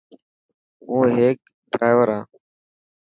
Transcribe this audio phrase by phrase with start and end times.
[0.89, 1.37] هون هيڪ
[1.71, 2.23] ڊرائور هان.